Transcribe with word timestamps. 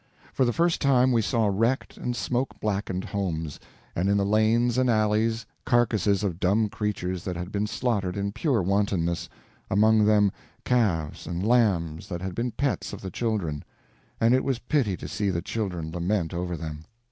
For 0.33 0.45
the 0.45 0.51
first 0.51 0.81
time 0.81 1.11
we 1.11 1.21
saw 1.21 1.45
wrecked 1.45 1.95
and 1.95 2.15
smoke 2.15 2.59
blackened 2.59 3.03
homes, 3.03 3.59
and 3.95 4.09
in 4.09 4.17
the 4.17 4.25
lanes 4.25 4.79
and 4.79 4.89
alleys 4.89 5.45
carcasses 5.63 6.23
of 6.23 6.39
dumb 6.39 6.69
creatures 6.69 7.23
that 7.23 7.35
had 7.35 7.51
been 7.51 7.67
slaughtered 7.67 8.17
in 8.17 8.31
pure 8.31 8.63
wantonness—among 8.63 10.05
them 10.05 10.31
calves 10.65 11.27
and 11.27 11.45
lambs 11.45 12.09
that 12.09 12.23
had 12.23 12.33
been 12.33 12.49
pets 12.49 12.93
of 12.93 13.01
the 13.01 13.11
children; 13.11 13.63
and 14.19 14.33
it 14.33 14.43
was 14.43 14.57
pity 14.57 14.97
to 14.97 15.07
see 15.07 15.29
the 15.29 15.39
children 15.43 15.91
lament 15.91 16.33
over 16.33 16.57
them. 16.57 16.85